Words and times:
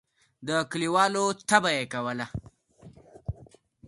د 0.47 0.49
کلیوالو 0.71 1.23
طبعه 1.49 1.71
یې 1.77 1.85
کوله. 1.93 2.25